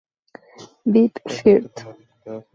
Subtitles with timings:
[0.93, 1.77] Vic Firth